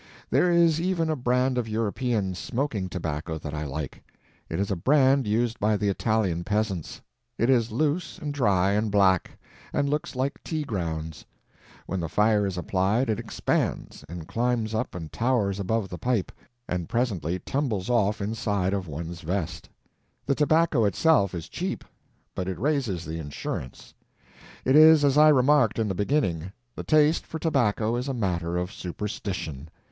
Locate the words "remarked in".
25.29-25.87